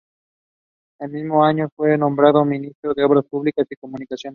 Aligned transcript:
Ese 0.99 1.07
mismo 1.13 1.45
año 1.45 1.69
fue 1.75 1.95
nombrado 1.95 2.43
Ministro 2.43 2.91
de 2.95 3.03
Obras 3.03 3.23
Públicas 3.25 3.67
y 3.69 3.75
Comunicaciones. 3.75 4.29